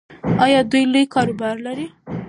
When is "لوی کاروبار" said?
0.91-1.55